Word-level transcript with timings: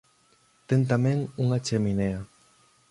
Ten 0.67 0.81
tamén 0.91 1.17
unha 1.43 1.61
cheminea. 1.65 2.19